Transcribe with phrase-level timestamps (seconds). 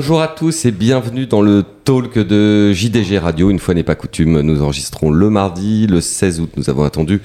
[0.00, 3.50] Bonjour à tous et bienvenue dans le talk de JDG Radio.
[3.50, 6.50] Une fois n'est pas coutume, nous enregistrons le mardi, le 16 août.
[6.56, 7.20] Nous avons attendu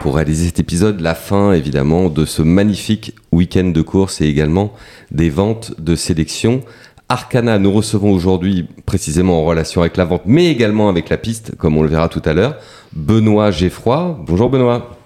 [0.00, 4.72] pour réaliser cet épisode la fin évidemment de ce magnifique week-end de course et également
[5.12, 6.62] des ventes de sélection.
[7.08, 11.54] Arcana, nous recevons aujourd'hui précisément en relation avec la vente, mais également avec la piste,
[11.54, 12.56] comme on le verra tout à l'heure,
[12.94, 14.18] Benoît Geffroy.
[14.26, 14.98] Bonjour Benoît.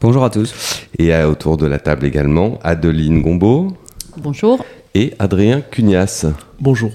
[0.00, 0.54] Bonjour à tous.
[0.98, 3.76] Et autour de la table également, Adeline Gombeau.
[4.16, 4.64] Bonjour.
[4.94, 6.26] Et Adrien Cugnas.
[6.60, 6.90] Bonjour.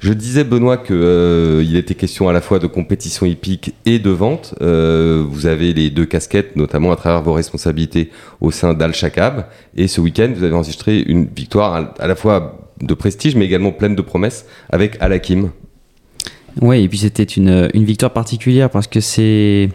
[0.00, 3.98] Je disais, Benoît, qu'il euh, il était question à la fois de compétition hippique et
[3.98, 4.54] de vente.
[4.60, 8.10] Euh, vous avez les deux casquettes, notamment à travers vos responsabilités
[8.40, 9.46] au sein d'Al Shakab.
[9.76, 13.72] Et ce week-end, vous avez enregistré une victoire à la fois de prestige, mais également
[13.72, 15.50] pleine de promesses avec Alakim.
[16.60, 19.68] Oui, et puis c'était une, une, victoire particulière parce que c'est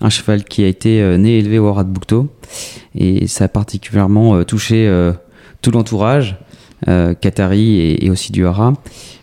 [0.00, 2.28] un cheval qui a été euh, né et élevé au Haras de Boucteau.
[2.96, 4.90] Et ça a particulièrement touché
[5.62, 6.36] tout l'entourage.
[6.88, 8.74] Euh, Qatari et, aussi du Hara.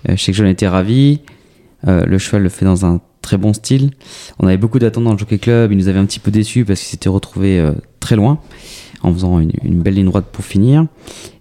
[0.10, 1.22] Euh, je sais que j'en étais ravi.
[1.88, 3.92] Euh, le cheval le fait dans un très bon style.
[4.40, 5.72] On avait beaucoup d'attentes dans le Jockey Club.
[5.72, 8.40] Il nous avait un petit peu déçus parce qu'il s'était retrouvé très loin
[9.02, 10.88] en faisant une, belle ligne droite pour finir.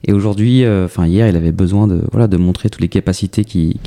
[0.04, 3.80] Et aujourd'hui, enfin hier, il avait besoin de voilà de montrer toutes les capacités qui,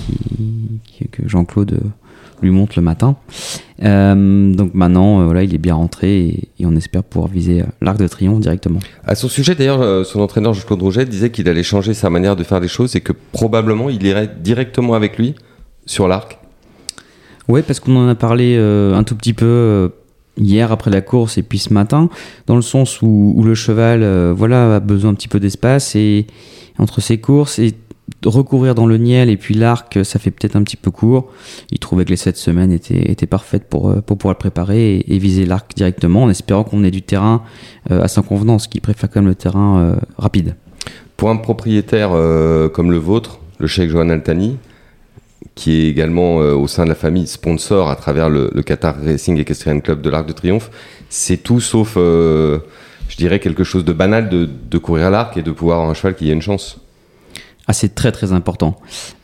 [1.11, 1.79] que Jean-Claude
[2.41, 3.15] lui montre le matin.
[3.83, 7.65] Euh, donc maintenant, euh, voilà, il est bien rentré et, on espère pouvoir viser euh,
[7.81, 8.79] l'arc de triomphe directement.
[9.05, 12.43] À son sujet, d'ailleurs, son entraîneur Jean-Claude Rouget disait qu'il allait changer sa manière de
[12.43, 15.35] faire les choses et que probablement il irait directement avec lui
[15.85, 16.39] sur l'arc.
[17.47, 19.91] Oui, parce qu'on en a parlé un tout petit peu
[20.37, 22.09] hier après la course et puis ce matin,
[22.47, 26.25] dans le sens où, où le cheval voilà, a besoin un petit peu d'espace et
[26.79, 27.73] entre ses courses et
[28.23, 31.31] recourir dans le niel et puis l'arc, ça fait peut-être un petit peu court.
[31.71, 35.03] Il trouvait que les 7 semaines étaient, étaient parfaites pour, euh, pour pouvoir le préparer
[35.07, 37.43] et, viser l'arc directement en espérant qu'on ait du terrain
[37.91, 40.55] euh, à sa convenance, qui préfère quand même le terrain euh, rapide.
[41.17, 42.09] Pour un propriétaire
[42.73, 44.57] comme le vôtre, le Cheikh Johan Altani,
[45.55, 49.79] qui est également au sein de la famille sponsor à travers le, Qatar Racing Equestrian
[49.79, 50.69] Club de l'Arc de Triomphe,
[51.07, 52.59] c'est tout sauf, je
[53.17, 55.93] dirais, quelque chose de banal de, de courir à l'arc et de pouvoir avoir un
[55.93, 56.84] cheval qui ait une chance.
[57.67, 58.75] Ah, c'est très très important.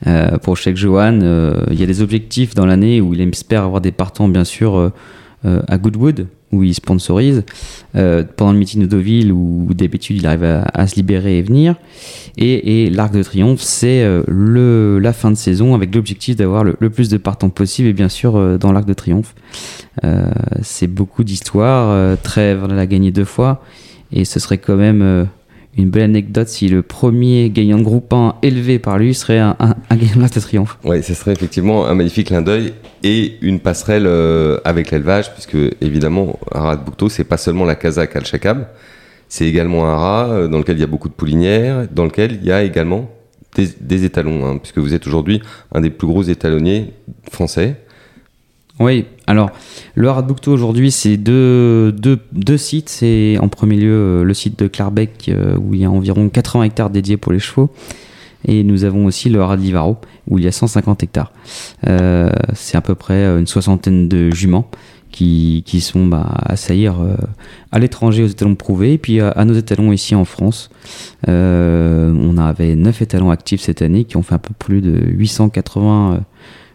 [0.08, 3.64] Euh, pour Cheikh Johan, euh, il y a des objectifs dans l'année où il espère
[3.64, 4.76] avoir des partants, bien sûr,
[5.46, 7.44] euh, à Goodwood, où il sponsorise,
[7.94, 11.76] pendant le meeting de Deauville, où d'habitude il arrive à, se libérer et venir.
[12.38, 17.18] Et, l'Arc de Triomphe, c'est la fin de saison avec l'objectif d'avoir le, plus de
[17.18, 19.34] partants possible, et bien sûr, dans l'Arc de Triomphe.
[20.62, 22.18] c'est beaucoup d'histoires.
[22.22, 23.64] Trèves l'a gagné deux fois,
[24.12, 25.28] et ce serait quand même
[25.78, 29.56] une belle anecdote si le premier gagnant de groupe 1 élevé par lui serait un,
[29.90, 30.78] gagnant de triomphe.
[30.84, 32.74] Oui, ce serait effectivement un magnifique clin d'œil
[33.04, 37.76] et une passerelle euh, avec l'élevage, puisque évidemment, Haras de Boucteau, c'est pas seulement la
[37.76, 38.68] Kazakh al Shakab,
[39.30, 42.40] c'est également un rat euh, dans lequel il y a beaucoup de poulinières, dans lequel
[42.42, 43.10] il y a également
[43.56, 45.42] des, étalons, hein, puisque vous êtes aujourd'hui
[45.74, 46.94] un des plus gros étalonniers
[47.32, 47.76] français.
[48.82, 49.52] Oui, alors
[49.94, 51.94] le Boucteau aujourd'hui, c'est deux,
[52.58, 52.90] sites.
[52.90, 56.30] C'est en premier lieu euh, le site de Clarbec euh, où il y a environ
[56.30, 57.70] 80 hectares dédiés pour les chevaux.
[58.48, 59.98] Et nous avons aussi le Livaro
[60.28, 61.32] où il y a 150 hectares.
[61.86, 64.68] Euh, c'est à peu près une soixantaine de juments
[65.12, 66.96] qui, sont bah, à saillir
[67.72, 70.72] à l'étranger aux étalons prouvés et puis à, nos étalons ici en France.
[71.28, 76.22] on avait 9 étalons actifs cette année qui ont fait un peu plus de 880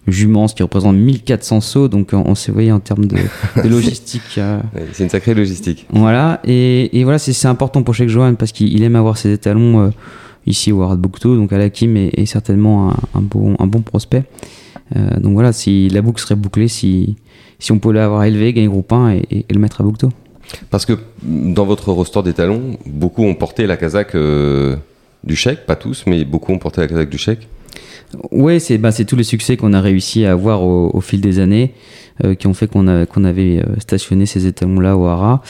[0.06, 1.88] juments, ce qui représente 1400 sauts.
[1.88, 3.16] Donc on s'est voyé en termes de,
[3.68, 4.38] logistique.
[4.38, 4.60] Euh.
[4.92, 5.86] c'est une sacrée logistique.
[5.90, 9.90] Voilà, et, voilà, c'est important pour Cheikh Johan parce qu'il aime avoir ses étalons euh,
[10.46, 11.36] ici au Hard Bouctou.
[11.36, 14.24] Donc Alakim est, est certainement un, bon, un bon prospect.
[14.94, 17.16] Euh, donc voilà, si la boucle serait bouclée, si,
[17.58, 20.10] si on pouvait l'avoir élevé, gagner groupe 1 et, le mettre à Bouctou.
[20.70, 20.92] Parce que
[21.24, 24.16] dans votre roster d'étalons, beaucoup ont porté la casaque
[25.24, 27.48] du chèque, pas tous, mais beaucoup ont porté la casaque du chèque.
[28.30, 31.72] Oui, c'est bah, tous les succès qu'on a réussi à avoir au, fil des années
[32.24, 35.42] euh, qui ont fait qu'on avait euh, stationné ces étalons-là au Hara.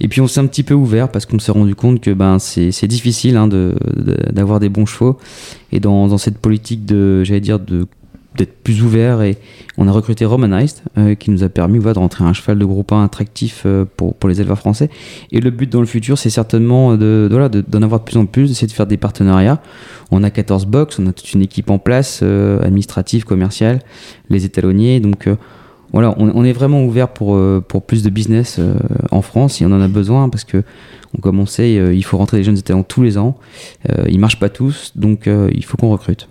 [0.00, 2.38] Et puis on s'est un petit peu ouvert parce qu'on s'est rendu compte que ben,
[2.38, 5.18] c'est difficile hein, d'avoir des bons chevaux.
[5.72, 7.86] Et dans, dans cette politique de, j'allais dire, de
[8.36, 9.38] d'être plus ouvert et
[9.78, 12.64] on a recruté Romanized euh, qui nous a permis voilà, de rentrer un cheval de
[12.64, 14.90] groupe 1 attractif euh, pour, pour les éleveurs français.
[15.30, 17.28] Et le but dans le futur c'est certainement de,
[17.68, 19.60] d'en avoir de plus en plus d'essayer de faire des partenariats.
[20.10, 23.80] On a 14 box on a toute une équipe en place euh, administrative commerciale
[24.30, 25.00] les étalonniers.
[25.00, 25.28] Donc
[25.92, 27.38] voilà on, on, est vraiment ouvert pour,
[27.68, 28.60] pour plus de business
[29.12, 30.64] en France et on en a besoin parce que
[31.16, 33.36] on commençait il faut rentrer des jeunes étalons tous les ans.
[34.08, 36.28] Ils marchent pas tous donc il faut qu'on recrute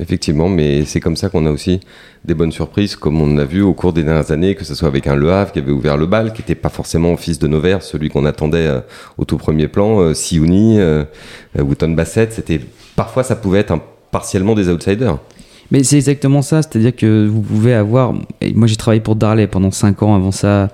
[0.00, 1.80] effectivement, mais c'est comme ça qu'on a aussi
[2.24, 4.88] des bonnes surprises, comme on a vu au cours des dernières années, que ce soit
[4.88, 7.46] avec un Le Havre qui avait ouvert le bal, qui n'était pas forcément fils de
[7.48, 8.80] Nevers, celui qu'on attendait euh,
[9.16, 11.04] au tout premier plan, euh, Siouni, euh,
[11.58, 12.60] euh, Bassett, c'était
[12.96, 13.74] parfois ça pouvait être
[14.10, 15.18] partiellement des outsiders.
[15.70, 18.14] Mais c'est exactement ça, c'est-à-dire que vous pouvez avoir.
[18.54, 20.68] moi, j'ai travaillé pour Darley pendant 5 ans avant ça,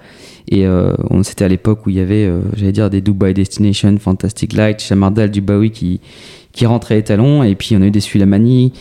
[0.48, 4.52] et on- c'était à l'époque où il y avait, j'allais dire, des Dubai Destination, Fantastic
[4.52, 6.00] Light, Chamardal, Dubaoui qui,
[6.54, 8.72] qui rentraient étalons, et puis on a eu des Sulamani,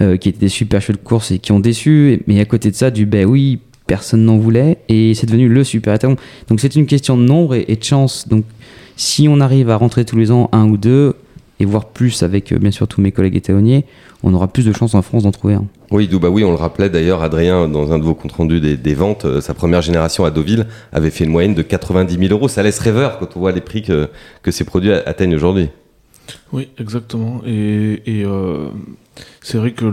[0.00, 2.70] euh, qui étaient des super cheveux de course et qui ont déçu, mais à côté
[2.70, 6.16] de ça, du Baoui, personne n'en voulait, et c'est devenu le super étalon.
[6.48, 8.28] Donc c'est une question de nombre et, de chance.
[8.28, 8.44] Donc
[8.96, 11.14] si on arrive à rentrer tous les ans un ou deux,
[11.60, 13.84] et voire plus avec euh, bien sûr tous mes collègues étalonniers,
[14.24, 15.64] on aura plus de chances en France d'en trouver un.
[15.92, 18.94] Oui, Duba, oui, on le rappelait d'ailleurs, Adrien, dans un de vos comptes rendus des,
[18.94, 22.48] ventes, euh, sa première génération à Deauville avait fait une moyenne de 90 000 euros.
[22.48, 24.08] Ça laisse rêveur quand on voit les prix que,
[24.50, 25.68] ces produits atteignent aujourd'hui.
[26.52, 27.42] Oui, exactement.
[27.46, 28.68] Et, euh,
[29.40, 29.84] c'est vrai que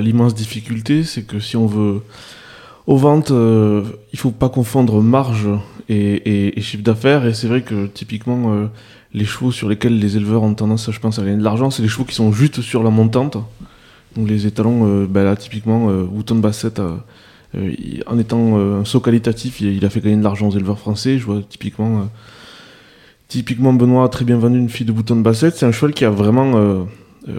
[0.00, 2.02] l'immense difficulté, c'est que si on veut.
[2.86, 3.84] Aux ventes, euh,
[4.14, 5.46] il faut pas confondre marge
[5.90, 7.26] et, chiffre d'affaires.
[7.26, 8.66] Et c'est vrai que typiquement, euh,
[9.12, 11.82] les chevaux sur lesquels les éleveurs ont tendance, je pense, à gagner de l'argent, c'est
[11.82, 13.36] les chevaux qui sont juste sur la montante.
[14.16, 16.80] Donc les étalons, euh, ben là, typiquement, Wooton Bassett,
[18.06, 21.18] en étant un saut qualitatif, il, il a fait gagner de l'argent aux éleveurs français.
[21.18, 22.08] Je vois typiquement.
[23.28, 25.54] Typiquement, Benoît très bien vendu une fille de Bouton Bassett.
[25.54, 26.84] C'est un cheval qui a vraiment euh,
[27.28, 27.32] euh,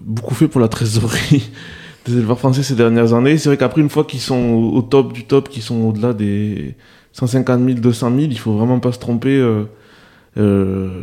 [0.00, 1.50] beaucoup fait pour la trésorerie
[2.06, 3.36] des éleveurs français ces dernières années.
[3.36, 6.74] C'est vrai qu'après, une fois qu'ils sont au top du top, qu'ils sont au-delà des
[7.12, 9.38] 150 000, 200 000, il faut vraiment pas se tromper
[10.36, 10.98] euh,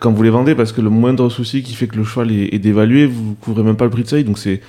[0.00, 2.58] quand vous les vendez parce que le moindre souci qui fait que le cheval est,
[2.58, 4.24] dévalué, vous couvrez même pas le prix de seuil.
[4.24, 4.60] Donc c'est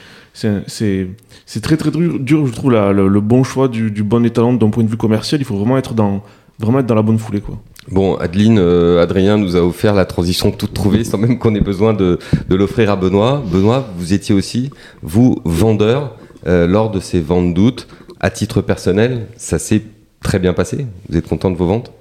[1.61, 4.89] très très dur, je trouve, le, bon choix du, du bon étalon d'un point de
[4.89, 5.41] vue commercial.
[5.41, 6.23] Il faut vraiment être dans,
[6.59, 7.41] vraiment être dans la bonne foulée.
[7.41, 7.59] Quoi.
[7.89, 11.61] Bon, Adeline, euh, Adrien nous a offert la transition toute trouvée sans même qu'on ait
[11.61, 12.19] besoin de,
[12.49, 13.43] l'offrir à Benoît.
[13.51, 14.69] Benoît, vous étiez aussi,
[15.01, 16.15] vous, vendeur,
[16.47, 17.87] euh, lors de ces ventes d'août.
[18.19, 19.81] À titre personnel, ça s'est
[20.21, 21.91] très bien passé Vous êtes content de vos ventes?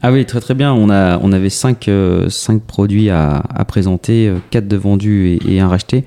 [0.00, 0.72] Ah oui, très très bien.
[0.72, 1.90] On, a, on avait 5
[2.28, 6.04] cinq produits à, présenter, 4 de vendus et, et un racheté.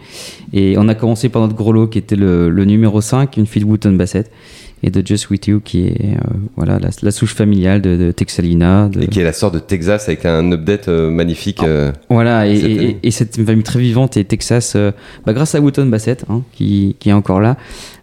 [0.51, 3.65] Et on a commencé par notre gros lot qui était le, numéro 5, une de
[3.65, 4.31] Wooton Bassett,
[4.85, 6.19] et de Just With You qui est euh,
[6.57, 8.89] voilà, la, la souche familiale de, de Texalina.
[8.89, 9.03] De...
[9.03, 11.63] Et qui est la sorte de Texas avec un update euh, magnifique.
[11.63, 14.91] euh, Voilà, et, cette et- et cette famille très vivante et Texas, euh,
[15.25, 17.55] bah, grâce à Wooton Bassett, hein, qui, qui est encore là,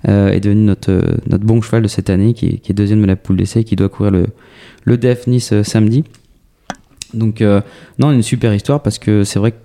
[0.09, 2.75] euh, est devenu notre, euh, notre bon cheval de cette année, qui est, qui est
[2.75, 4.27] deuxième de la poule d'essai, qui doit courir le,
[4.85, 6.05] le DF Nice euh, samedi.
[7.13, 7.61] Donc, euh,
[7.99, 9.57] non, une super histoire parce que c'est vrai que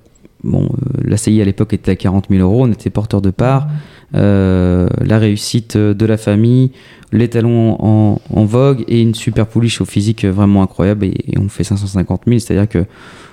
[0.44, 3.30] bon, euh, la CI à l'époque était à 40 000 euros, on était porteur de
[3.30, 3.68] part.
[4.16, 6.72] Euh, la réussite de la famille,
[7.12, 11.06] les talons en, vogue et une super pouliche au physique vraiment incroyable.
[11.06, 12.86] Et, on fait 550 000, c'est-à-dire que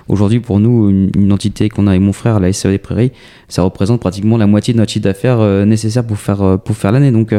[0.07, 3.11] aujourd'hui, pour nous, une, entité qu'on a avec mon frère, la SEA des Prairies,
[3.47, 6.75] ça représente pratiquement la moitié de notre chiffre d'affaires euh, nécessaire pour faire, euh, pour
[6.75, 7.11] faire l'année.
[7.11, 7.33] Donc,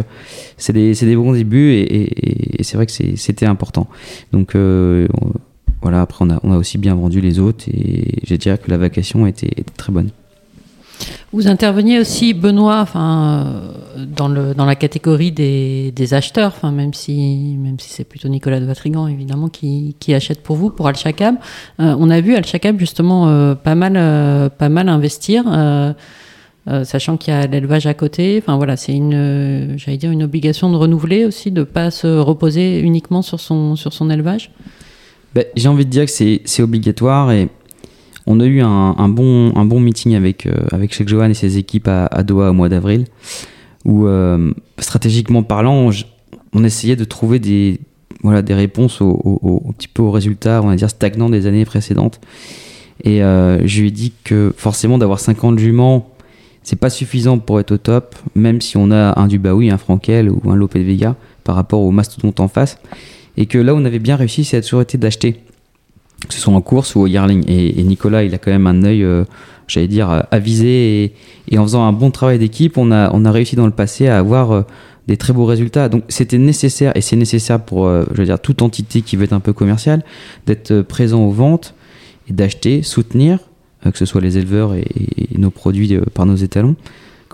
[0.57, 3.89] c'est des, des bons débuts et, c'est vrai que c'était important.
[4.33, 5.07] Donc, on-
[5.83, 8.71] voilà, après, on a, on a aussi bien vendu les autres et j'ai dirais que
[8.71, 10.09] la vacation était très bonne.
[11.35, 18.61] Vous interveniez aussi, Benoît, euh, dans, la catégorie des, acheteurs, même si, c'est plutôt Nicolas
[18.61, 21.35] de Vatrigan, évidemment, qui, achète pour vous, pour Al-Shakab.
[21.81, 25.45] Euh, on a vu Al-Shakab, justement, euh, pas, mal, investir,
[26.85, 28.41] sachant qu'il y a l'élevage à côté.
[28.41, 32.07] Enfin, voilà, c'est une, j'allais dire, une obligation de renouveler aussi, de ne pas se
[32.07, 34.53] reposer uniquement sur son, élevage.
[35.35, 37.49] Ben, J'ai envie de dire que c'est obligatoire et
[38.27, 42.51] on a eu un, bon, meeting avec, euh, avec Johan et ses équipes à, Doha
[42.51, 43.05] au mois d'avril
[43.85, 45.91] où, euh, stratégiquement parlant,
[46.55, 47.81] on essayait de trouver des,
[48.55, 52.21] réponses au, au- au- petit peu aux résultats, on va dire, stagnants des années précédentes.
[53.03, 56.09] Et euh, je lui ai dit que forcément d'avoir 50 juments,
[56.63, 60.31] c'est pas suffisant pour être au top, même si on a un Dubaoui, un Frankel
[60.31, 62.79] ou un Lopez Vega par rapport au mastodonte en face.
[63.37, 64.57] Et que là on avait bien réussi, c'est
[64.97, 65.37] d'acheter,
[66.29, 67.45] que ce soit en course ou au yearling.
[67.49, 69.25] Et, Nicolas, il a quand même un œil, euh,
[69.69, 71.15] j'allais dire, euh, avisé.
[71.49, 74.09] Et, en faisant un bon travail d'équipe, on a, on a réussi dans le passé
[74.09, 74.63] à avoir euh,
[75.09, 75.89] des très beaux résultats.
[75.89, 79.35] Donc c'était nécessaire, et c'est nécessaire pour, je veux dire, toute entité qui veut être
[79.35, 80.03] un peu commerciale,
[80.47, 81.75] d'être présent aux ventes
[82.29, 83.39] et d'acheter, soutenir,
[83.85, 84.87] que ce soit les éleveurs et,
[85.37, 86.75] nos produits par nos étalons,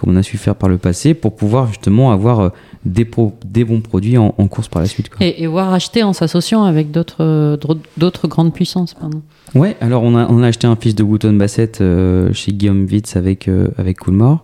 [0.00, 2.48] comme on a su faire par le passé, pour pouvoir justement avoir euh,
[2.86, 5.10] des, pro- des bons produits en, en course par la suite.
[5.10, 5.18] quoi.
[5.26, 7.56] Et, et voir acheter en s'associant avec d'autres, euh,
[7.98, 9.20] d'autres grandes puissances, pardon.
[9.54, 12.86] Ouais, alors on a, on a acheté un fils de Wooton Bassett euh, chez Guillaume
[12.90, 14.42] Witz avec, euh, avec Coolmore.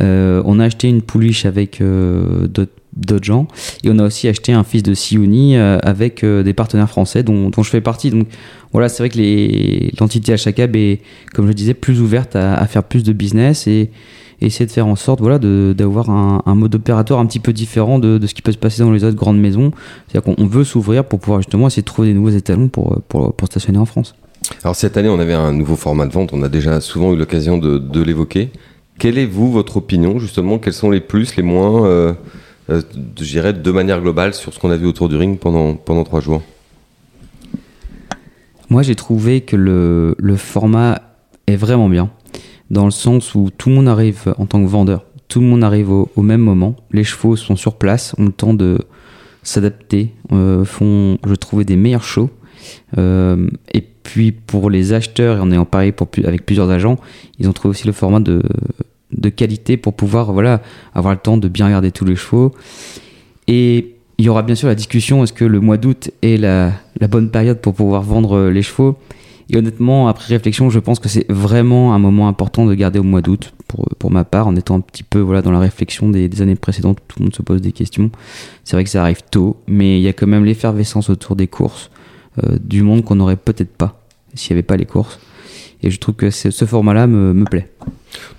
[0.00, 3.48] Euh, on a acheté une pouliche avec d'autres d'autres gens.
[3.82, 7.64] Et on a aussi acheté un fils de Siouni avec des partenaires français dont, dont,
[7.64, 8.10] je fais partie.
[8.10, 8.28] Donc
[8.70, 11.00] voilà, c'est vrai que l'entité HACAB est,
[11.34, 13.90] comme je disais, plus ouverte à, à, faire plus de business et,
[14.40, 17.98] essayer de faire en sorte voilà, d'avoir un, un, mode opératoire un petit peu différent
[17.98, 19.72] de, de, ce qui peut se passer dans les autres grandes maisons.
[20.08, 23.32] C'est-à-dire qu'on veut s'ouvrir pour pouvoir justement essayer de trouver des nouveaux étalons pour, pour,
[23.32, 24.14] pour, stationner en France.
[24.62, 27.16] Alors cette année, on avait un nouveau format de vente, on a déjà souvent eu
[27.16, 28.50] l'occasion de, de l'évoquer.
[28.98, 30.58] Quelle est, vous, votre opinion, justement?
[30.58, 32.12] Quels sont les plus, les moins, euh,
[32.70, 32.80] euh,
[33.18, 36.04] je dirais, de manière globale sur ce qu'on a vu autour du ring pendant, pendant
[36.04, 36.42] trois jours?
[38.70, 41.00] Moi, j'ai trouvé que le, le format
[41.46, 42.10] est vraiment bien
[42.74, 45.62] dans le sens où tout le monde arrive en tant que vendeur, tout le monde
[45.62, 48.78] arrive au, même moment, les chevaux sont sur place, ont le temps de
[49.44, 52.30] s'adapter, euh, font, je trouvais, des meilleurs shows.
[52.98, 56.98] Euh, et puis pour les acheteurs, et en ayant parlé pour, avec plusieurs agents,
[57.38, 58.42] ils ont trouvé aussi le format de,
[59.12, 60.60] de qualité pour pouvoir voilà,
[60.94, 62.52] avoir le temps de bien regarder tous les chevaux.
[63.46, 66.72] Et il y aura bien sûr la discussion, est-ce que le mois d'août est la,
[67.00, 68.98] la bonne période pour pouvoir vendre les chevaux?
[69.50, 73.02] Et honnêtement, après réflexion, je pense que c'est vraiment un moment important de garder au
[73.02, 76.08] mois d'août, pour, pour ma part, en étant un petit peu voilà, dans la réflexion
[76.08, 78.10] des, années précédentes, tout le monde se pose des questions.
[78.64, 81.46] C'est vrai que ça arrive tôt, mais il y a quand même l'effervescence autour des
[81.46, 81.90] courses,
[82.42, 84.00] euh, du monde qu'on n'aurait peut-être pas
[84.34, 85.18] s'il n'y avait pas les courses.
[85.82, 87.68] Et je trouve que ce format-là me, me, plaît.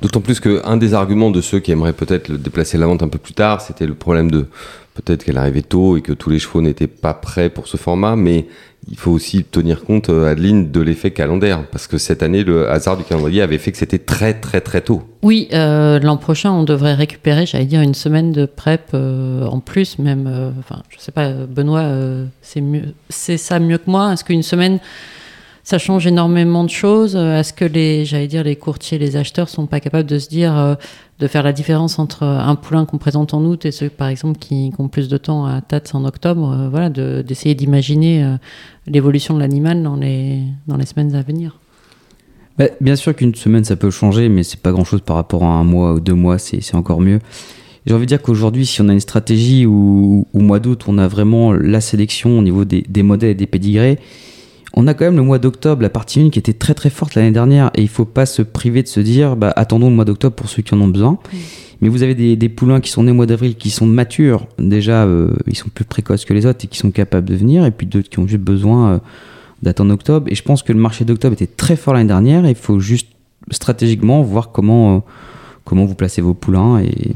[0.02, 3.20] D'autant plus qu'un des arguments de ceux qui aimeraient peut-être déplacer la vente un peu
[3.20, 4.48] plus tard, c'était le problème de
[4.96, 8.16] peut-être qu'elle arrivait tôt et que tous les chevaux n'étaient pas prêts pour ce format,
[8.16, 8.48] mais
[8.90, 12.70] il faut aussi tenir compte, euh, Adeline, de l'effet calendaire, parce que cette année, le
[12.70, 15.04] hasard du calendrier avait fait que c'était très très très tôt.
[15.24, 19.60] Oui, euh, l'an prochain, on devrait récupérer, j'allais dire, une semaine de prep euh, en
[19.60, 22.64] plus, même, euh, enfin, je sais pas, Benoît, euh, c'est
[23.10, 24.14] c'est ça mieux que moi?
[24.14, 24.80] Est-ce qu'une semaine,
[25.66, 29.66] ça change énormément de choses Est-ce que les, j'allais dire, les courtiers, les acheteurs sont
[29.66, 30.78] pas capables de se dire
[31.20, 34.38] de faire la différence entre un poulain qu'on présente en août et ceux, par exemple,
[34.38, 38.36] qui, ont plus de temps à Tats en octobre, euh, voilà, d'essayer d'imaginer euh,
[38.88, 41.58] l'évolution de l'animal dans les, dans les semaines à venir?
[42.58, 45.44] Bah, bien sûr qu'une semaine ça peut changer, mais c'est pas grand chose par rapport
[45.44, 47.20] à un mois ou deux mois, c'est encore mieux.
[47.86, 50.98] J'ai envie de dire qu'aujourd'hui, si on a une stratégie où, au mois d'août, on
[50.98, 54.00] a vraiment la sélection au niveau des, des modèles et des pédigrés,
[54.76, 57.16] on a quand même le mois d'octobre, la partie 1 qui était très très forte
[57.16, 60.06] l'année dernière, et il faut pas se priver de se dire, bah, attendons le mois
[60.06, 61.12] d'octobre pour ceux qui en ont besoin.
[61.14, 61.38] Mmh.
[61.82, 64.48] Mais vous avez des, des, poulains qui sont nés au mois d'avril, qui sont matures,
[64.60, 67.66] déjà, euh, ils sont plus précoces que les autres et qui sont capables de venir,
[67.66, 69.00] et puis d'autres qui ont juste besoin euh,
[69.62, 70.28] d'attendre octobre.
[70.30, 72.80] Et je pense que le marché d'octobre était très fort l'année dernière, et il faut
[72.80, 73.08] juste
[73.52, 75.00] stratégiquement voir comment, euh,
[75.64, 76.80] comment vous placez vos poulains.
[76.80, 77.14] Et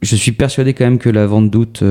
[0.00, 1.82] je suis persuadé quand même que la vente d'août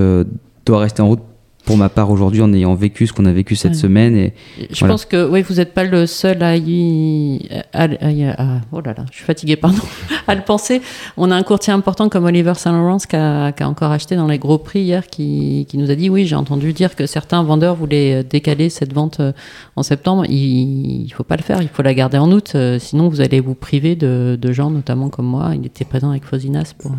[0.65, 1.23] doit rester en route
[1.65, 3.77] pour ma part aujourd'hui en ayant vécu ce qu'on a vécu cette ouais.
[3.77, 4.15] semaine.
[4.15, 4.33] Et,
[4.71, 4.93] je voilà.
[4.93, 8.93] pense que oui, vous n'êtes pas le seul à y, à, à, à, oh là
[8.95, 9.81] là, je suis fatiguée, pardon,
[10.27, 10.81] à le penser.
[11.17, 14.15] On a un courtier important comme Oliver Saint Laurent qui a, qui a, encore acheté
[14.15, 17.07] dans les gros prix hier, qui, qui nous a dit oui, j'ai entendu dire que
[17.07, 19.31] certains vendeurs voulaient décaler cette vente euh,
[19.75, 20.25] en septembre.
[20.29, 23.21] Il, ne faut pas le faire, il faut la garder en août, euh, sinon vous
[23.21, 25.53] allez vous priver de, de, gens, notamment comme moi.
[25.55, 26.91] Il était présent avec Fosinas pour.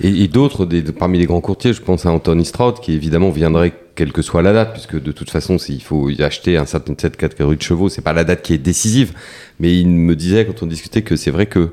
[0.00, 0.66] Et, et d'autres,
[0.98, 4.42] parmi les grands courtiers, je pense à Anthony Stroud, qui évidemment viendrait quelle que soit
[4.42, 7.62] la date, puisque de toute façon, il faut y acheter un certain cette catégorie de
[7.62, 9.12] chevaux, c'est pas la date qui est décisive.
[9.58, 11.70] Mais il me disait quand on discutait que c'est vrai que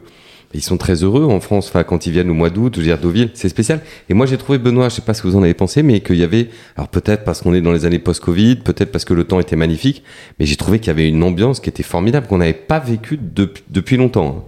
[0.55, 2.85] ils sont très heureux en France, enfin quand ils viennent au mois d'août, je veux
[2.87, 3.81] dire Deauville, c'est spécial.
[4.09, 5.99] Et moi j'ai trouvé Benoît, je sais pas ce que vous en avez pensé, mais
[5.99, 9.13] qu'il y avait, alors peut-être parce qu'on est dans les années post-Covid, peut-être parce que
[9.13, 10.01] le temps était magnifique,
[10.39, 13.19] mais j'ai trouvé qu'il y avait une ambiance qui était formidable qu'on n'avait pas vécue
[13.21, 14.47] de, depuis longtemps.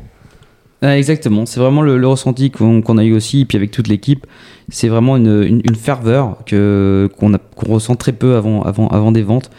[0.82, 3.88] Ah, exactement, c'est vraiment le, ressenti qu'on qu a eu aussi, et puis avec toute
[3.88, 4.28] l'équipe
[4.70, 9.50] c'est vraiment une, ferveur qu'on ressent très peu avant avant avant des ventes.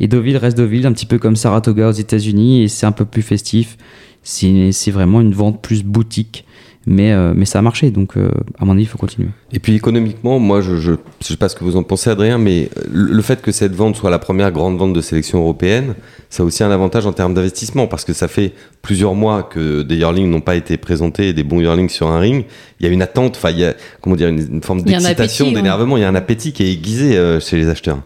[0.00, 3.04] Et Deauville reste Deauville, un petit peu comme Saratoga aux États-Unis, et c'est un peu
[3.04, 3.76] plus festif.
[4.22, 6.44] C'est vraiment une vente plus boutique.
[6.88, 9.28] Mais, euh, mais ça a marché, donc euh, à mon avis, il faut continuer.
[9.52, 12.10] Et puis économiquement, moi, je ne je, je sais pas ce que vous en pensez,
[12.10, 15.40] Adrien, mais le, le, fait que cette vente soit la première grande vente de sélection
[15.40, 15.94] européenne,
[16.30, 18.52] ça a aussi un avantage en termes d'investissement, parce que ça fait
[18.82, 22.44] plusieurs mois que des yearlings n'ont pas été présentés, des bons yearlings sur un ring.
[22.78, 25.50] Il y a une attente, enfin, il y a comment dire, une, une forme d'excitation,
[25.50, 26.00] d'énervement, ouais.
[26.00, 27.98] il y a un appétit qui est aiguisé euh, chez les acheteurs.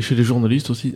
[0.00, 0.92] Et chez les journalistes aussi.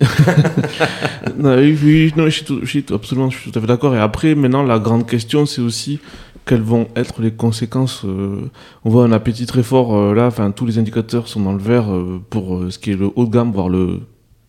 [1.38, 3.94] non, oui, non, je suis, tout, je suis absolument, je suis tout à fait d'accord.
[3.94, 6.00] Et après, maintenant, la grande question, c'est aussi
[6.44, 8.50] quelles vont être les conséquences euh,
[8.84, 11.58] On voit un appétit très fort euh, là, enfin tous les indicateurs sont dans le
[11.58, 14.00] vert euh, pour ce qui est le haut de gamme, voire le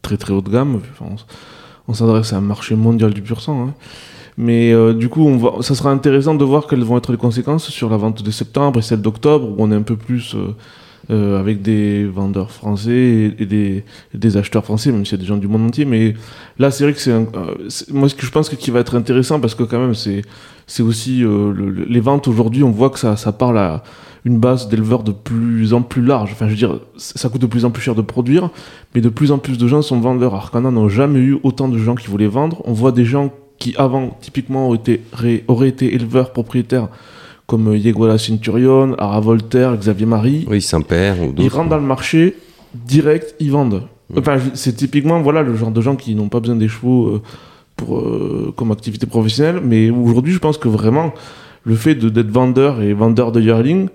[0.01, 0.81] très très haut de gamme.
[1.87, 3.67] On, s'adresse à un marché mondial du pur sang.
[3.67, 3.73] Hein.
[4.37, 5.29] Mais du coup,
[5.61, 8.79] ça sera intéressant de voir quelles vont être les conséquences sur la vente de septembre
[8.79, 10.35] et celle d'octobre, où on est un peu plus
[11.11, 13.45] euh, avec des vendeurs français et,
[14.13, 15.83] des, acheteurs français, même s'il y a des gens du monde entier.
[15.83, 16.13] Mais
[16.59, 17.25] là, c'est vrai que c'est euh,
[17.91, 20.21] moi ce que je pense que qui va être intéressant parce que quand même c'est
[20.65, 23.83] c'est aussi euh, les ventes aujourd'hui, on voit que ça ça parle à
[24.23, 26.29] une base d'éleveurs de plus en plus large.
[26.31, 28.49] Enfin, je veux dire, ça coûte de plus en plus cher de produire,
[28.95, 30.33] mais de plus en plus de gens sont vendeurs.
[30.35, 32.61] Arcana n'ont jamais eu autant de gens qui voulaient vendre.
[32.63, 36.87] On voit des gens qui avant typiquement auraient été éleveurs propriétaires
[37.47, 40.45] comme Yeguala Centurion, Ara Voltaire, Xavier Marie.
[40.49, 42.35] Oui, Saint-Père ou Ils rentrent dans le marché,
[42.73, 43.83] direct, ils vendent.
[44.09, 44.19] Mm.
[44.19, 47.21] Enfin, c'est typiquement voilà, le genre de gens qui n'ont pas besoin des chevaux euh,
[47.75, 49.61] pour, euh, comme activité professionnelle.
[49.63, 51.13] Mais aujourd'hui, je pense que vraiment,
[51.63, 53.89] le fait d'être vendeur et vendeur de yearling,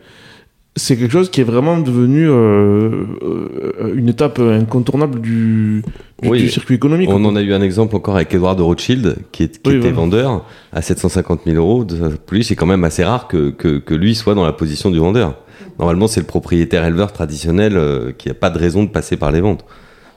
[0.76, 5.82] c'est quelque chose qui est vraiment devenu euh, euh, une étape incontournable du,
[6.22, 7.10] du, circuit économique.
[7.10, 9.90] On en a eu un exemple encore avec Edward de Rothschild, qui, est, qui était
[9.90, 11.84] vendeur à 750 000 euros.
[11.84, 14.90] Pour lui, c'est quand même assez rare que, que, que, lui soit dans la position
[14.90, 15.36] du vendeur.
[15.78, 19.32] Normalement, c'est le propriétaire éleveur traditionnel euh, qui n'a pas de raison de passer par
[19.32, 19.64] les ventes.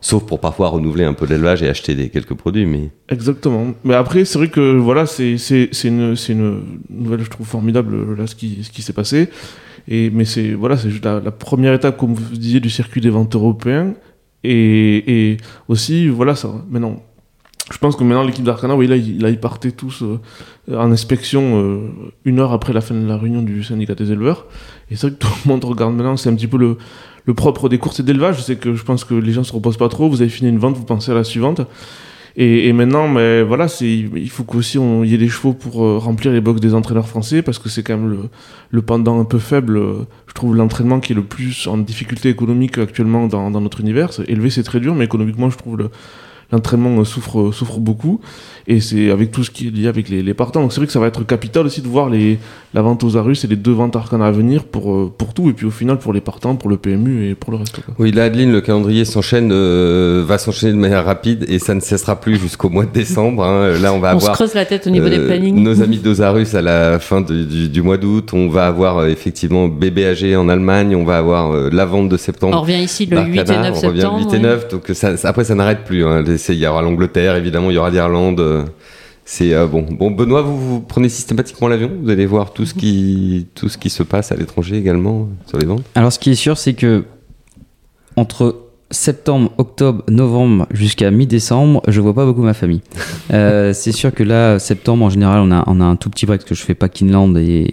[0.04, 2.66] Sauf pour parfois renouveler un peu l'élevage et acheter des, quelques produits.
[2.66, 2.90] Mais...
[3.10, 3.68] Exactement.
[3.84, 5.36] Mais après, c'est vrai que voilà, c'est
[5.84, 9.30] une, une nouvelle, je trouve, formidable, là, ce qui, ce qui s'est passé.
[9.88, 13.10] Et, mais c'est voilà, c'est juste la, première étape, comme vous disiez, du circuit des
[13.10, 13.94] ventes européens.
[14.44, 17.04] Et, et aussi, voilà, ça, maintenant,
[17.72, 18.96] je pense que maintenant l'équipe d'Arcana, oui, là,
[19.30, 20.20] ils partaient tous euh,
[20.76, 21.80] en inspection euh,
[22.26, 24.46] une heure après la fin de la réunion du syndicat des éleveurs.
[24.90, 26.78] Et c'est vrai que tout le monde regarde maintenant, c'est un petit peu le,
[27.26, 28.44] le propre des courses et d'élevage.
[28.44, 30.10] C'est que je pense que les gens se reposent pas trop.
[30.10, 31.62] Vous avez fini une vente, vous pensez à la suivante.
[32.38, 36.32] Et, maintenant, mais voilà, il faut qu'aussi il y ait des chevaux pour euh, remplir
[36.32, 38.20] les box des entraîneurs français parce que c'est quand même le,
[38.70, 39.78] le, pendant un peu faible.
[39.78, 43.82] Euh, je trouve l'entraînement qui est le plus en difficulté économique actuellement dans, dans notre
[43.82, 44.12] univers.
[44.28, 45.90] Élever, c'est très dur, mais économiquement, je trouve
[46.52, 48.20] l'entraînement souffre souffre beaucoup
[48.68, 50.62] et c'est avec tout ce qui est lié avec les, les partants.
[50.62, 52.40] Donc c'est vrai que ça va être capital aussi de voir les,
[52.74, 55.50] la vente aux Arus et les deux ventes Arcana à venir pour, euh, pour tout,
[55.50, 57.80] et puis au final pour les partants, pour le PMU et pour le reste.
[58.00, 61.80] Oui, là Adeline, le calendrier s'enchaîne, euh, va s'enchaîner de manière rapide et ça ne
[61.80, 63.44] cessera plus jusqu'au mois de décembre.
[63.44, 63.78] Hein.
[63.80, 64.32] Là on va on avoir...
[64.32, 65.62] se creuse la tête au niveau des euh, plannings.
[65.62, 70.36] Nos amis d'Osarus à la fin du, du, mois d'août, on va avoir effectivement BBAG
[70.36, 72.58] en Allemagne, on va avoir la vente de septembre.
[72.58, 73.80] On revient ici le 8 et 9 septembre.
[73.84, 76.06] On revient le 8 et 9, donc ça, après ça n'arrête plus.
[76.06, 76.24] Hein.
[76.50, 78.66] Il y aura l'Angleterre évidemment, il y aura l'Irlande.
[79.26, 79.86] C'est euh, bon.
[79.90, 81.92] Bon, Benoît, vous, prenez systématiquement l'avion?
[82.04, 85.58] Vous allez voir tout ce qui tout ce qui se passe à l'étranger également sur
[85.58, 85.84] les ventes?
[85.96, 87.06] Alors, ce qui est sûr, c'est que
[88.18, 88.58] entre
[88.90, 92.82] septembre, octobre, novembre jusqu'à mi-décembre, je vois pas beaucoup ma famille.
[93.34, 96.26] Euh, c'est sûr que là, septembre, en général, on a, on a un tout petit
[96.26, 97.72] break parce que je fais pas Kinland et,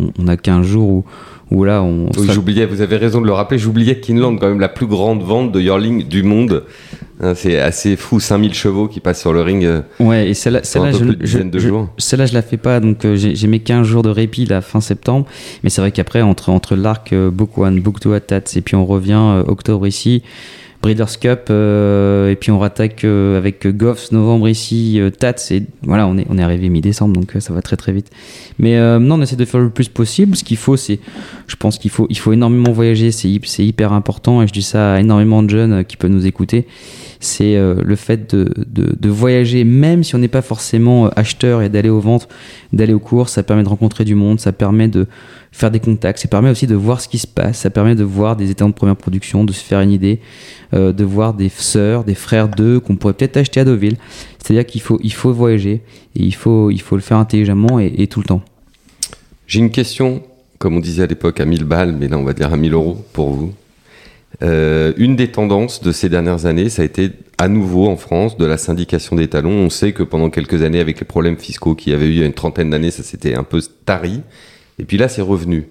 [0.00, 1.04] on, on, a 15 jours où
[1.50, 2.06] là on.
[2.16, 5.22] Oui, j'oubliais, vous avez raison de le rappeler, j'oubliais Kinland, quand même la plus grande
[5.22, 6.64] vente de Yearling du monde.
[7.20, 9.64] Hein, c'est assez fou, 5000 chevaux qui passent sur le ring.
[9.64, 13.60] Euh, ouais, et celle-là, celle je, je, je la fais pas, donc euh, j'ai mes
[13.60, 15.26] 15 jours de répit la fin septembre.
[15.62, 18.74] Mais c'est vrai qu'après, entre, entre l'arc euh, Book One, Book Two Tats, et puis
[18.74, 20.22] on revient octobre ici.
[20.82, 25.64] Breeders' Cup euh, et puis on rattaque euh, avec Goffs novembre ici, euh, Tats et
[25.82, 28.10] voilà on est on est arrivé mi-décembre donc ça va très très vite.
[28.58, 30.36] Mais non on essaie de faire le plus possible.
[30.36, 31.00] Ce qu'il faut c'est,
[31.46, 34.62] je pense qu'il faut il faut énormément voyager, c'est c'est hyper important et je dis
[34.62, 36.66] ça à énormément de jeunes qui peuvent nous écouter.
[37.20, 41.68] C'est le fait de, de, de, voyager même si on n'est pas forcément acheteur et
[41.68, 42.28] d'aller aux ventes,
[42.72, 45.06] d'aller aux courses, ça permet de rencontrer du monde, ça permet de
[45.56, 46.18] faire des contacts.
[46.18, 47.58] Ça permet aussi de voir ce qui se passe.
[47.58, 50.20] Ça permet de voir des états de première production, de se faire une idée,
[50.74, 53.96] euh, de voir des sœurs, des frères d'eux qu'on pourrait peut-être acheter à Deauville.
[54.38, 55.82] C'est-à-dire qu'il faut, il faut voyager
[56.14, 58.42] et il faut, il faut le faire intelligemment et, tout le temps.
[59.46, 60.22] J'ai une question,
[60.58, 62.72] comme on disait à l'époque, à 1000 balles, mais là on va dire à 1000
[62.72, 63.54] euros pour vous.
[64.42, 68.36] Euh, une des tendances de ces dernières années, ça a été à nouveau en France
[68.36, 69.50] de la syndication des talons.
[69.50, 72.18] On sait que pendant quelques années, avec les problèmes fiscaux qu'il y avait eu il
[72.18, 74.20] y a une trentaine d'années, ça s'était un peu tari.
[74.78, 75.68] Et puis là, c'est revenu.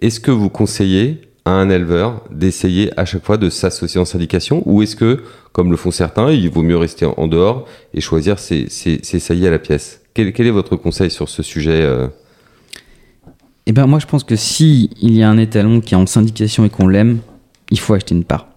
[0.00, 4.62] Est-ce que vous conseillez à un éleveur d'essayer à chaque fois de s'associer en syndication
[4.66, 5.22] ou est-ce que,
[5.52, 9.50] comme le font certains, il vaut mieux rester en dehors et choisir ses, ses, à
[9.50, 10.02] la pièce?
[10.14, 12.08] Quel, est votre conseil sur ce sujet euh?
[13.66, 16.06] Eh ben moi je pense que si il y a un étalon qui est en
[16.06, 17.20] syndication et qu'on l'aime,
[17.72, 18.48] il faut acheter une part.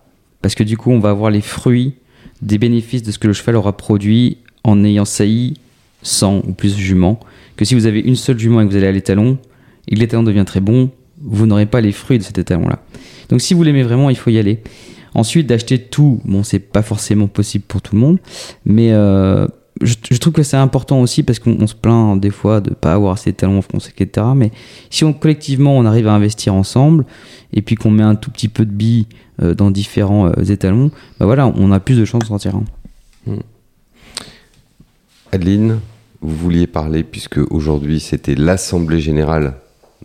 [0.42, 1.96] Parce que du coup on va avoir les fruits
[2.42, 5.56] des bénéfices de ce que le cheval aura produit en ayant sailli
[6.04, 7.20] 100 ou plus juments.
[7.56, 9.38] Que si vous avez une seule jument et que vous allez à l'étalon,
[9.88, 12.84] et l'étalon devient très bon, vous n'aurez pas les fruits de cet étalon-là.
[13.30, 14.62] Donc si vous l'aimez vraiment, il faut y aller.
[15.14, 18.20] Ensuite, d'acheter tout, bon, c'est pas forcément possible pour tout le monde,
[18.66, 19.48] mais euh,
[19.82, 23.14] je, trouve que c'est important aussi parce qu'on se plaint des fois de pas avoir
[23.14, 24.28] assez d'étalons en France, etc.
[24.36, 24.52] Mais
[24.90, 27.06] si on collectivement on arrive à investir ensemble
[27.54, 29.08] et puis qu'on met un tout petit peu de billes
[29.42, 32.64] euh, dans différents euh, étalons, bah voilà, on a plus de chances de sortir un.
[33.28, 33.40] Hmm.
[35.32, 35.80] Adeline,
[36.22, 39.56] vous vouliez parler puisque aujourd'hui c'était l'assemblée générale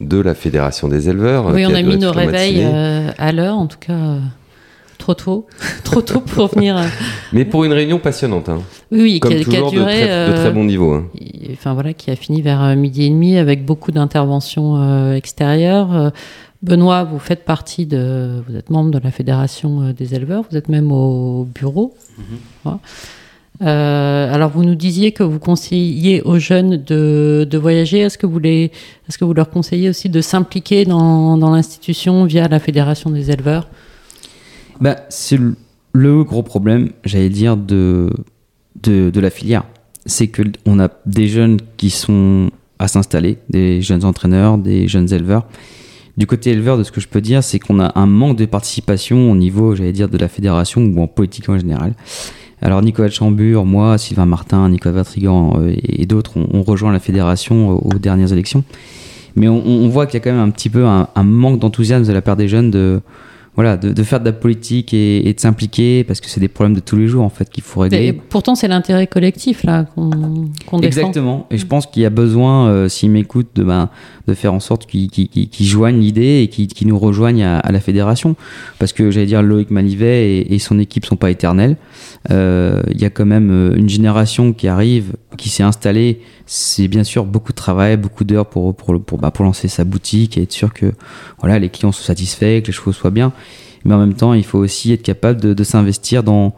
[0.01, 1.47] de la Fédération des éleveurs.
[1.53, 4.21] Oui, on a mis nos réveils euh, à l'heure, en tout cas euh,
[5.01, 5.47] trop tôt,
[5.83, 6.77] trop tôt pour venir.
[6.77, 6.85] euh,
[7.33, 8.61] Mais pour une réunion passionnante, hein.
[8.93, 9.93] Oui, oui, comme qui a, qui a toujours, de, duré.
[9.95, 10.93] très, de euh, très bon niveau.
[10.95, 11.07] hein.
[11.21, 15.15] et- Enfin voilà, qui a fini vers euh, midi et demi avec beaucoup d'interventions euh,
[15.15, 15.93] extérieures.
[15.95, 16.11] Euh,
[16.63, 20.57] Benoît, vous faites partie de, vous êtes membre de la fédération euh, des éleveurs, vous
[20.57, 21.95] êtes même au bureau.
[22.65, 22.79] Voilà.
[23.63, 27.99] Euh, alors vous nous disiez que vous conseillez aux jeunes de, de voyager.
[27.99, 28.71] Est-ce que vous les,
[29.09, 33.31] est-ce que vous leur conseillez aussi de s'impliquer dans, dans l'institution via la fédération des
[33.31, 33.69] éleveurs?
[34.81, 35.39] Bah, c'est
[35.93, 38.11] le- gros problème, j'allais dire, de,
[38.83, 39.65] de, la filière.
[40.07, 45.47] C'est qu'on a des jeunes qui sont à s'installer, des jeunes entraîneurs, des jeunes éleveurs.
[46.17, 48.47] Du côté éleveur, de ce que je peux dire, c'est qu'on a un manque de
[48.47, 51.95] participation au niveau, j'allais dire, de la fédération ou en politique en général.
[52.63, 56.99] Alors Nicolas Chambure, moi, Sylvain Martin, Nicolas Vatrigan euh, et d'autres, on, on rejoint la
[56.99, 58.65] fédération aux, dernières élections.
[59.37, 61.59] Mais on, on voit qu'il y a quand même un petit peu un, un manque
[61.59, 63.01] d'enthousiasme de la part des jeunes de,
[63.57, 66.49] voilà, de, de faire de la politique et, et de s'impliquer parce que c'est des
[66.49, 68.13] problèmes de tous les jours en fait qu'il faut Et régler.
[68.13, 70.81] pourtant, c'est l'intérêt collectif là qu'on défend.
[70.83, 71.47] Exactement.
[71.51, 73.91] Et je pense qu'il y a besoin, euh, s'ils m'écoutent, de, ben,
[74.29, 77.59] de faire en sorte qu'ils qu'ils- qu'ils joignent l'idée et qu'ils qu'ils nous rejoignent à,
[77.59, 78.37] à la fédération.
[78.79, 81.77] Parce que j'allais dire, Loïc Manivet et, et son équipe sont pas éternels.
[82.31, 86.21] Euh, Il y a quand même euh, une génération qui arrive, qui s'est installée.
[86.47, 89.85] C'est bien sûr beaucoup de travail, beaucoup d'heures pour, pour, pour, bah, pour lancer sa
[89.85, 90.93] boutique et être sûr que
[91.41, 93.33] voilà, les clients sont satisfaits, que les chevaux soient bien.
[93.85, 96.55] Mais en même temps, il faut aussi être capable de, s'investir dans,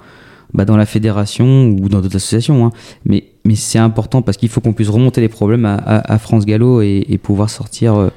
[0.54, 2.66] bah, dans la fédération ou dans d'autres associations.
[2.66, 2.70] hein.
[3.04, 6.18] Mais, mais c'est important parce qu'il faut qu'on puisse remonter les problèmes à, à- à
[6.18, 8.08] France Gallo et, et pouvoir sortir euh,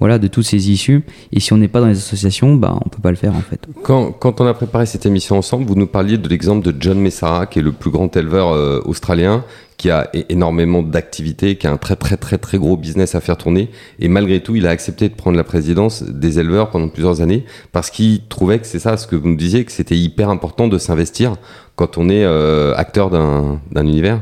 [0.00, 1.04] voilà, de toutes ces issues.
[1.32, 3.40] Et si on n'est pas dans les associations, bah, on peut pas le faire en
[3.40, 3.66] fait.
[3.82, 6.98] Quand, quand on a préparé cette émission ensemble, vous nous parliez de l'exemple de John
[6.98, 9.44] Messara, qui est le plus grand éleveur euh, australien,
[9.76, 13.36] qui a énormément d'activités, qui a un très très très très gros business à faire
[13.36, 13.70] tourner.
[14.00, 17.44] Et malgré tout, il a accepté de prendre la présidence des éleveurs pendant plusieurs années,
[17.72, 20.68] parce qu'il trouvait que c'est ça, ce que vous nous disiez, que c'était hyper important
[20.68, 21.36] de s'investir
[21.76, 24.20] quand on est euh, acteur d'un d'un univers.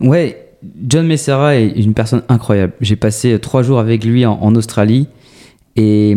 [0.00, 0.43] Ouais,
[0.86, 2.72] John Messera est une personne incroyable.
[2.80, 5.08] J'ai passé trois jours avec lui en, Australie
[5.76, 6.16] et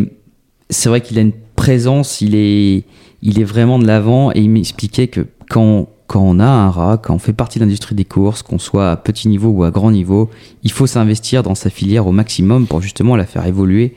[0.70, 2.84] c'est vrai qu'il a une présence, il est,
[3.22, 6.98] il est vraiment de l'avant et il m'expliquait que quand, quand on a un rat,
[6.98, 9.70] quand on fait partie de l'industrie des courses, qu'on soit à petit niveau ou à
[9.70, 10.30] grand niveau,
[10.62, 13.94] il faut s'investir dans sa filière au maximum pour justement la faire évoluer.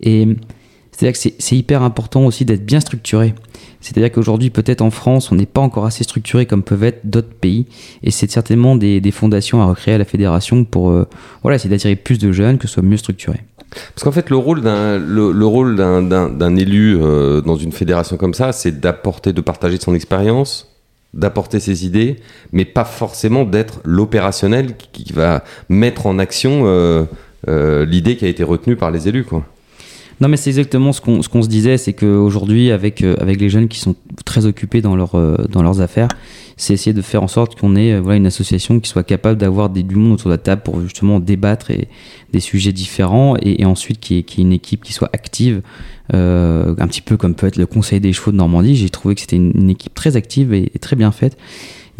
[0.00, 0.28] Et
[1.02, 3.34] c'est-à-dire que c'est- hyper important aussi d'être bien structuré.
[3.80, 7.34] C'est-à-dire qu'aujourd'hui, peut-être en France, on n'est pas encore assez structuré comme peuvent être d'autres
[7.34, 7.66] pays.
[8.04, 11.08] Et c'est certainement des, fondations à recréer à la fédération pour euh,
[11.42, 13.40] voilà, essayer d'attirer plus de jeunes, que ce soit mieux structuré.
[13.94, 18.16] Parce qu'en fait, le rôle d'un le, le rôle d'un- élu euh, dans une fédération
[18.16, 20.68] comme ça, c'est d'apporter, de partager son expérience,
[21.14, 22.16] d'apporter ses idées,
[22.52, 27.04] mais pas forcément d'être l'opérationnel qui, qui va mettre en action euh,
[27.48, 29.44] euh, l'idée qui a été retenue par les élus, quoi.
[30.22, 33.40] Non, mais c'est exactement ce qu'on ce qu'on se disait, c'est qu'aujourd'hui, avec, euh, avec
[33.40, 36.06] les jeunes qui sont très occupés dans, leur, euh, dans leurs affaires,
[36.56, 39.36] c'est essayer de faire en sorte qu'on ait euh, voilà, une association qui soit capable
[39.36, 41.88] d'avoir du monde autour de la table pour justement débattre et,
[42.32, 45.10] des sujets différents et, ensuite qu'il y, ait- qu'il y ait une équipe qui soit
[45.12, 45.60] active,
[46.12, 48.76] un petit peu comme peut être le Conseil des chevaux de Normandie.
[48.76, 51.36] J'ai trouvé que c'était une, équipe très active et très bien faite.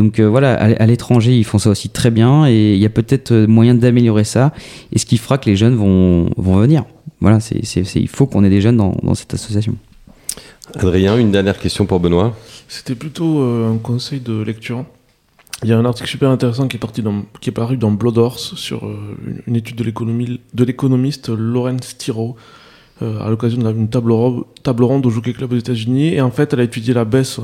[0.03, 2.87] Donc euh, voilà, à, à l'étranger, ils font ça aussi très bien et il y
[2.87, 4.53] a peut-être euh, moyen d'améliorer ça
[4.93, 6.85] et ce qui fera que les jeunes vont, vont venir.
[7.21, 7.61] Voilà, c'est,
[7.95, 9.77] il faut qu'on ait des jeunes dans, dans cette association.
[10.75, 12.35] Adrien, une dernière question pour Benoît.
[12.69, 14.85] C'était plutôt euh, un conseil de lecture.
[15.63, 17.93] Il y a un article super intéressant qui est, parti dans- qui est paru dans
[17.93, 22.35] Blood Horse sur euh, une, une étude de l'économie- de l'économiste Lawrence Tiro
[23.03, 24.13] euh, à l'occasion d'une table,
[24.65, 26.15] table ronde au Jockey Club aux États-Unis.
[26.15, 27.39] Et en fait, elle a étudié la baisse,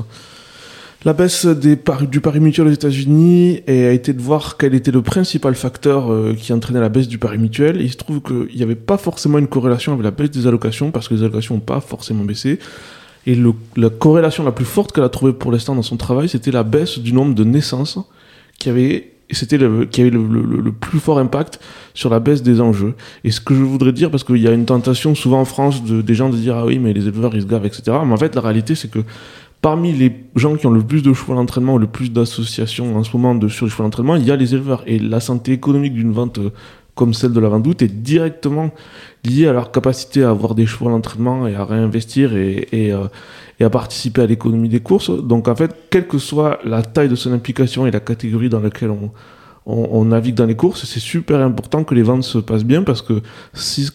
[1.05, 5.55] la baisse du pari mutuel aux États-Unis a été de voir quel était le principal
[5.55, 7.79] facteur euh, qui entraînait la baisse du pari mutuel.
[7.79, 10.91] Il se trouve qu'il n'y avait pas forcément une corrélation avec la baisse des allocations
[10.91, 12.59] parce que les allocations n'ont pas forcément baissé.
[13.25, 13.37] Et
[13.77, 16.63] la corrélation la plus forte qu'elle a trouvée pour l'instant dans son travail, c'était la
[16.63, 17.99] baisse du nombre de naissances
[18.57, 21.59] qui avait, c'était le, qui le plus fort impact
[21.93, 22.95] sur la baisse des enjeux.
[23.23, 25.83] Et ce que je voudrais dire, parce qu'il y a une tentation souvent en France
[25.83, 27.83] de, des gens de dire ah oui mais les éleveurs ils se gavent etc.
[28.05, 28.99] Mais en fait la réalité c'est que
[29.61, 33.03] parmi les gens qui ont le plus de chevaux d'entraînement ou le plus d'associations en
[33.03, 34.83] ce moment de, sur les chevaux d'entraînement, il y a les éleveurs.
[34.87, 36.51] Et la santé économique d'une vente euh,
[36.95, 38.71] comme celle de la vendoute est directement
[39.23, 42.61] liée à leur capacité à avoir des chevaux d'entraînement et à réinvestir euh,
[43.59, 45.09] et à participer à l'économie des courses.
[45.09, 48.59] Donc en fait, quelle que soit la taille de son implication et la catégorie dans
[48.59, 48.91] laquelle
[49.65, 53.01] on, navigue dans les courses, c'est super important que les ventes se passent bien parce
[53.01, 53.21] que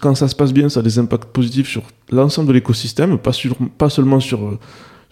[0.01, 3.33] quand ça se passe bien, ça a des impacts positifs sur l'ensemble de l'écosystème, pas,
[3.33, 4.59] sur, pas seulement sur, euh,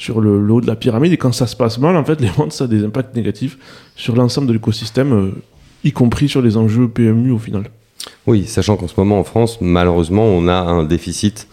[0.02, 1.12] sur le, le haut de la pyramide.
[1.12, 3.56] Et quand ça se passe mal, en fait, les ventes, ça a des impacts négatifs
[3.94, 5.30] sur l'ensemble de l'écosystème, euh,
[5.84, 7.70] y compris sur les enjeux PMU au final.
[8.26, 11.46] Oui, sachant qu'en ce moment en France, malheureusement, on a un déficit.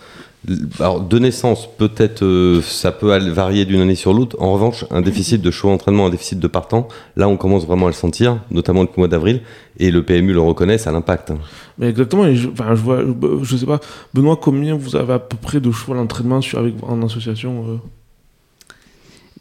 [0.80, 4.36] Alors, de naissance, peut-être euh, ça peut varier d'une année sur l'autre.
[4.40, 7.88] En revanche, un déficit de choix d'entraînement, un déficit de partant, là on commence vraiment
[7.88, 9.42] à le sentir, notamment le mois d'avril,
[9.78, 11.34] et le PMU le reconnaît, ça a l'impact.
[11.78, 13.82] Mais exactement, et je, enfin, je vois, je, je sais pas,
[14.14, 17.78] Benoît, combien vous avez à peu près de choix d'entraînement avec, en association euh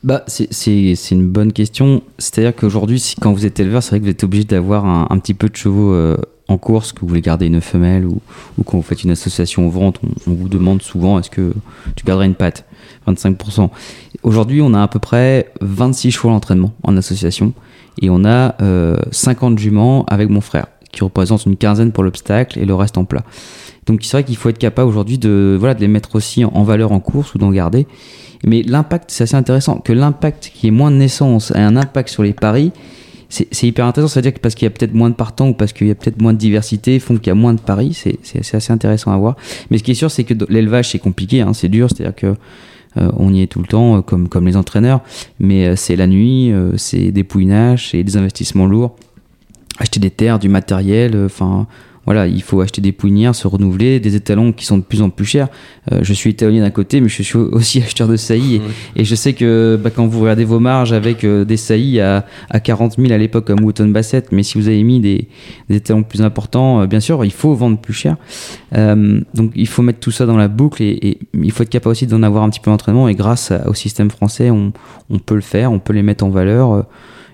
[0.05, 2.03] Bah, c'est- une bonne question.
[2.19, 5.07] C'est-à-dire qu'aujourd'hui, si, quand vous êtes éleveur, c'est vrai que vous êtes obligé d'avoir un,
[5.11, 8.21] un petit peu de chevaux euh, en course, que vous voulez garder une femelle ou,
[8.57, 11.53] ou quand vous faites une association vente, on, on vous demande souvent est-ce que
[11.97, 12.65] tu garderais une patte?
[13.09, 13.71] 25%.
[14.23, 17.53] Aujourd'hui, on a à peu près 26 chevaux d'entraînement en association
[18.01, 22.59] et on a euh, 50 juments avec mon frère qui représentent une quinzaine pour l'obstacle
[22.59, 23.25] et le reste en plat.
[23.89, 26.63] Donc c'est vrai qu'il faut être capable aujourd'hui de, voilà, de les mettre aussi en,
[26.63, 27.87] valeur en course ou d'en garder.
[28.45, 29.79] Mais l'impact, c'est assez intéressant.
[29.79, 32.71] Que l'impact qui est moins de naissance ait un impact sur les paris,
[33.31, 34.13] c'est hyper intéressant.
[34.13, 35.95] C'est-à-dire que parce qu'il y a peut-être moins de partants ou parce qu'il y a
[35.95, 37.95] peut-être moins de diversité, font qu'il y a moins de paris.
[37.95, 39.37] C'est assez intéressant à voir.
[39.71, 41.89] Mais ce qui est sûr, c'est que l'élevage, c'est compliqué, hein, c'est dur.
[41.89, 42.35] C'est-à-dire que
[42.97, 45.01] euh, on y est tout le temps, euh, comme, comme les entraîneurs.
[45.41, 48.97] Mais euh, c'est la nuit, c'est des pouinages, c'est des investissements lourds.
[49.79, 51.67] Acheter des terres, du matériel, enfin.
[52.09, 55.11] Voilà, il faut acheter des pouinières, se renouveler, des étalons qui sont de plus en
[55.11, 55.49] plus chers.
[55.93, 58.63] Euh, je suis étalonnier d'un côté, mais je suis aussi acheteur de saillies.
[58.97, 62.01] Et, et je sais que bah, quand vous regardez vos marges avec euh, des saillies
[62.01, 65.29] à, à 40 000 à l'époque comme Wotton Bassett, mais si vous avez mis des,
[65.69, 68.17] des étalons plus importants, euh, bien sûr, il faut vendre plus cher.
[68.75, 71.69] Euh, donc il faut mettre tout ça dans la boucle et, et il faut être
[71.69, 73.07] capable aussi d'en avoir un petit peu d'entraînement.
[73.09, 74.73] Et grâce à- au système français, on,
[75.11, 76.87] on peut le faire, on peut les mettre en valeur.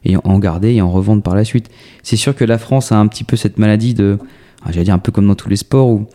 [0.04, 1.70] et en garder et en revendre par la suite.
[2.02, 4.18] C'est sûr que la France a un petit peu cette maladie de,
[4.64, 6.06] ah, j'allais dire un peu comme dans tous les sports où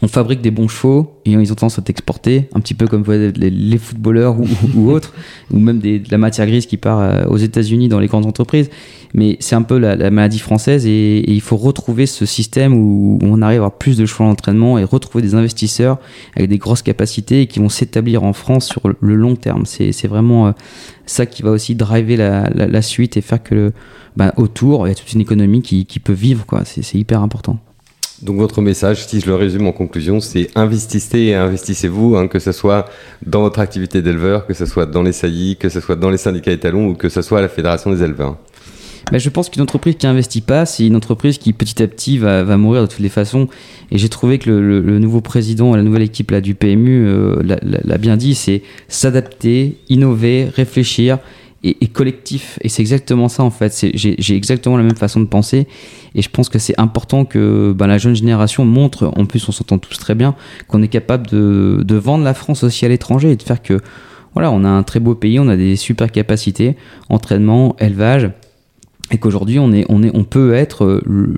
[0.00, 3.04] on fabrique des bons chevaux et ils ont tendance à t'exporter, un petit peu comme
[3.08, 4.36] les, les footballeurs
[4.76, 5.12] ou, autres,
[5.52, 8.70] ou même de la matière grise qui part euh, aux États-Unis dans les grandes entreprises.
[9.14, 13.18] Mais c'est un peu la, la maladie française et, il faut retrouver ce système où
[13.22, 15.98] on arrive à avoir plus de choix d'entraînement et retrouver des investisseurs
[16.36, 19.64] avec des grosses capacités et qui vont s'établir en France sur le long terme.
[19.66, 20.52] C'est vraiment euh,
[21.06, 23.72] ça qui va aussi driver la, la- suite et faire que
[24.16, 26.44] bah, autour, il y a toute une économie qui, qui peut vivre.
[26.64, 27.58] c'est hyper important.
[28.22, 32.40] Donc votre message, si je le résume en conclusion, c'est investissez et investissez-vous, hein, que
[32.40, 32.88] ce soit
[33.24, 36.18] dans votre activité d'éleveur, que ce soit dans les saillies, que ce soit dans les
[36.18, 38.36] syndicats étalons ou que ce soit à la Fédération des éleveurs.
[39.12, 42.18] Bah, je pense qu'une entreprise qui investit pas, c'est une entreprise qui petit à petit
[42.18, 43.48] va, va mourir de toutes les façons.
[43.90, 47.98] Et j'ai trouvé que le, nouveau président, la nouvelle équipe là, du PMU euh, l'a
[47.98, 51.18] bien dit, c'est s'adapter, innover, réfléchir
[51.62, 52.58] et, et collectif.
[52.62, 53.86] Et c'est exactement ça en fait.
[53.94, 55.66] J'ai exactement la même façon de penser.
[56.14, 59.52] Et je pense que c'est important que bah, la jeune génération montre, en plus on
[59.52, 60.34] s'entend tous très bien,
[60.68, 63.80] qu'on est capable de, de vendre la France aussi à l'étranger et de faire que
[64.34, 66.76] voilà, on a un très beau pays, on a des super capacités,
[67.08, 68.30] entraînement, élevage
[69.10, 71.34] et qu'aujourd'hui on est on est on peut être euh, le,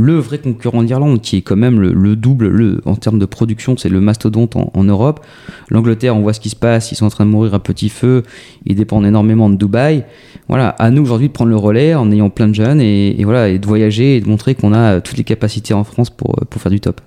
[0.00, 3.26] le vrai concurrent d'Irlande qui est quand même le, le double le, en termes de
[3.26, 5.24] production c'est le mastodonte en, en Europe.
[5.70, 7.88] l'Angleterre on voit ce qui se passe ils sont en train de mourir à petit
[7.88, 8.24] feu
[8.66, 10.04] ils dépendent énormément de Dubaï.
[10.48, 13.24] Voilà à nous aujourd'hui de prendre le relais en ayant plein de jeunes et, et
[13.24, 16.34] voilà et de voyager et de montrer qu'on a toutes les capacités en France pour
[16.50, 17.00] pour faire du top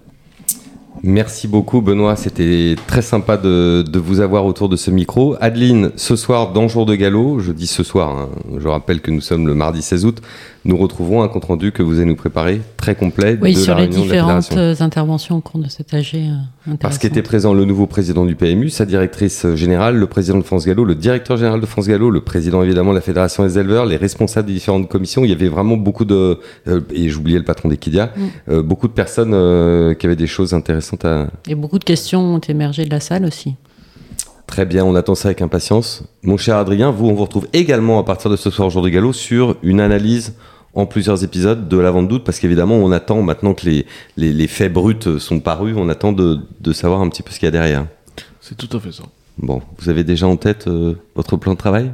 [1.08, 5.36] Merci beaucoup Benoît, c'était très sympa de, de vous avoir autour de ce micro.
[5.40, 9.12] Adeline, ce soir dans Jour de Galop, je dis ce soir, hein, je rappelle que
[9.12, 10.18] nous sommes le mardi 16 août,
[10.66, 13.82] nous retrouvons un compte-rendu que vous allez nous préparer, très complet, Oui, de sur la
[13.82, 16.16] les réunion de la différentes euh, interventions au cours de cet AG.
[16.16, 20.44] euh, Parce qu'était présent le nouveau président du PMU, sa directrice générale, le président de
[20.44, 23.60] France Gallo, le directeur général de France Gallo, le président évidemment de la Fédération des
[23.60, 25.24] éleveurs, les responsables des différentes commissions.
[25.24, 26.40] Il y avait vraiment beaucoup de...
[26.68, 28.22] euh, et j'oubliais le patron d'Equidia, Mm.
[28.52, 31.28] euh, beaucoup de personnes euh, qui avaient des choses intéressantes à...
[31.48, 33.56] Et beaucoup de questions ont émergé de la salle aussi.
[34.48, 36.04] Très bien, on attend ça avec impatience.
[36.22, 38.90] Mon cher Adrien, vous, on vous retrouve également à partir de ce soir, jour de
[38.90, 40.36] galop, sur une analyse
[40.76, 43.86] en plusieurs épisodes de la vente d'août, parce qu'évidemment, on attend maintenant que les,
[44.18, 47.40] les, les faits bruts sont parus, on attend de, de savoir un petit peu ce
[47.40, 47.88] qu'il y a derrière.
[48.42, 49.04] C'est tout à fait ça.
[49.38, 51.92] Bon, vous avez déjà en tête euh, votre plan de travail?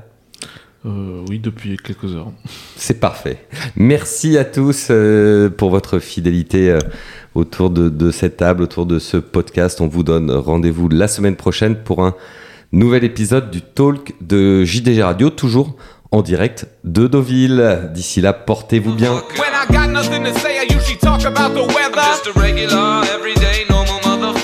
[0.85, 2.31] Euh, oui, depuis quelques heures.
[2.75, 3.45] C'est parfait.
[3.75, 6.79] Merci à tous euh, pour votre fidélité euh,
[7.35, 9.79] autour de, de cette table, autour de ce podcast.
[9.79, 12.15] On vous donne rendez-vous la semaine prochaine pour un
[12.71, 15.75] nouvel épisode du Talk de JDG Radio, toujours
[16.09, 17.91] en direct de Deauville.
[17.93, 19.21] D'ici là, portez-vous bien.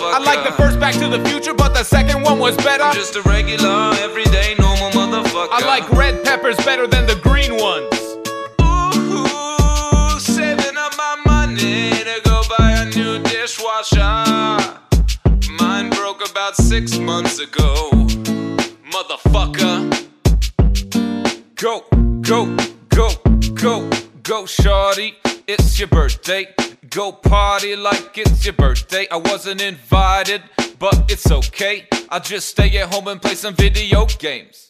[0.10, 2.91] I like the first Back to the Future, but the second one was better.
[2.93, 4.26] Just a regular, everyday,
[5.39, 7.93] I like red peppers better than the green ones.
[8.62, 14.00] Ooh, saving up my money to go buy a new dishwasher.
[15.60, 17.91] Mine broke about six months ago.
[18.91, 19.93] Motherfucker.
[21.56, 21.84] Go,
[22.21, 22.56] go,
[22.89, 23.10] go,
[23.54, 23.89] go,
[24.23, 25.15] go, shorty.
[25.47, 26.47] It's your birthday.
[26.89, 29.08] Go party like it's your birthday.
[29.12, 30.41] I wasn't invited,
[30.80, 31.88] but it's okay.
[32.10, 34.66] I'll just stay at home and play some video games.